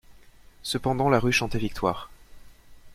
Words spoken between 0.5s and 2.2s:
Cependant la rue chantait victoire.